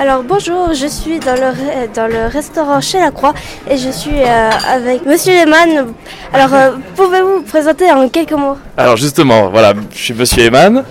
[0.00, 3.34] Alors bonjour, je suis dans le, dans le restaurant chez la Croix
[3.68, 5.88] et je suis euh, avec Monsieur Lehmann.
[6.32, 8.56] Alors euh, pouvez-vous vous présenter en quelques mots?
[8.76, 10.84] Alors justement, voilà, je suis Monsieur Eman.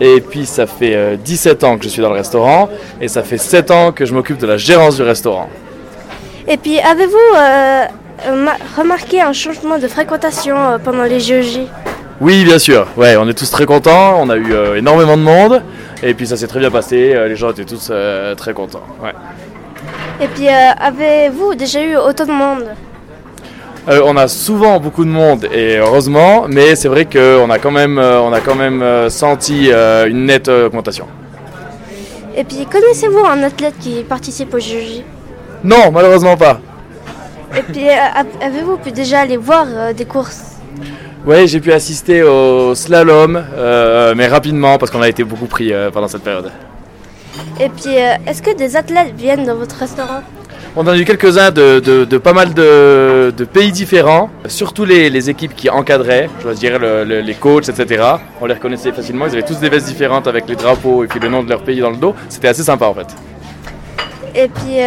[0.00, 2.68] Et puis ça fait euh, 17 ans que je suis dans le restaurant
[3.00, 5.48] et ça fait 7 ans que je m'occupe de la gérance du restaurant.
[6.48, 7.84] Et puis avez-vous euh,
[8.34, 11.60] ma- remarqué un changement de fréquentation pendant les JOJ
[12.20, 12.86] Oui, bien sûr.
[12.96, 14.16] Ouais, on est tous très contents.
[14.20, 15.62] On a eu énormément de monde
[16.04, 17.12] et puis ça s'est très bien passé.
[17.14, 18.86] euh, les gens étaient tous euh, très contents.
[19.02, 19.12] Ouais.
[20.20, 22.64] Et puis euh, avez-vous déjà eu autant de monde?
[23.88, 27.70] Euh, on a souvent beaucoup de monde et heureusement, mais c'est vrai qu'on a quand
[27.70, 29.70] même, euh, on a quand même euh, senti
[30.08, 31.06] une nette augmentation.
[32.36, 35.02] Et puis connaissez-vous un athlète qui participe aux JOJ
[35.62, 36.60] Non, malheureusement pas.
[37.56, 39.66] Et puis av- avez-vous pu déjà aller voir
[39.96, 40.42] des courses?
[41.26, 45.72] Ouais, j'ai pu assister au slalom, euh, mais rapidement parce qu'on a été beaucoup pris
[45.72, 46.50] euh, pendant cette période.
[47.58, 50.22] Et puis euh, est-ce que des athlètes viennent dans votre restaurant?
[50.76, 55.08] On a eu quelques-uns de, de- de pas mal de, de pays différents, surtout les,
[55.08, 58.04] les équipes qui encadraient, je dois dire le- le- les coachs, etc.
[58.40, 61.20] On les reconnaissait facilement, ils avaient tous des vestes différentes avec les drapeaux et puis
[61.20, 62.14] le nom de leur pays dans le dos.
[62.28, 63.06] C'était assez sympa en fait.
[64.34, 64.78] Et puis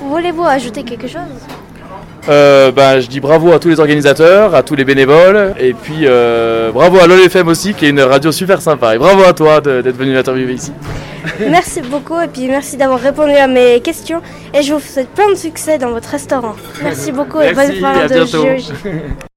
[0.00, 1.20] voulez-vous ajouter quelque chose?
[2.28, 6.02] Euh, ben, je dis bravo à tous les organisateurs, à tous les bénévoles, et puis
[6.04, 8.94] euh, bravo à LOLFM aussi, qui est une radio super sympa.
[8.94, 10.72] Et bravo à toi d'être venu m'interviewer ici.
[11.40, 14.20] Merci beaucoup et puis merci d'avoir répondu à mes questions
[14.52, 16.54] et je vous souhaite plein de succès dans votre restaurant.
[16.82, 18.44] Merci beaucoup et bonne fin de bientôt.